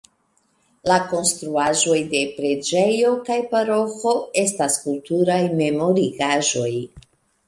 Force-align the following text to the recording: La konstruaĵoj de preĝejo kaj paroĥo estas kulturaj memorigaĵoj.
La 0.91 0.95
konstruaĵoj 1.09 1.97
de 2.13 2.21
preĝejo 2.37 3.11
kaj 3.27 3.37
paroĥo 3.51 4.13
estas 4.45 4.79
kulturaj 4.87 5.37
memorigaĵoj. 5.61 6.71